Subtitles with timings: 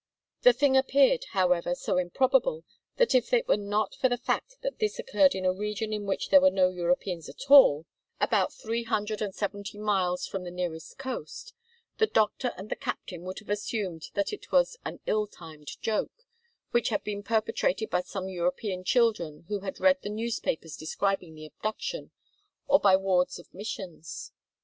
[0.41, 2.63] The thing appeared, however, so improbable
[2.97, 6.07] that if it were not for the fact that this occurred in a region in
[6.07, 7.85] which there were no Europeans at all
[8.19, 11.53] about three hundred and seventy five miles from the nearest coast
[11.99, 16.25] the doctor and the captain would have assumed that it was an ill timed joke,
[16.71, 21.45] which had been perpetrated by some European children who had read the newspapers describing the
[21.45, 22.09] abduction,
[22.67, 24.31] or by wards of missions.